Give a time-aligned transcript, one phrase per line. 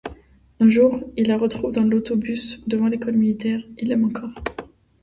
[0.59, 3.61] Un jour, il la retrouve dans l'autobus devant l’École militaire…
[3.77, 4.33] Il l'aime encore.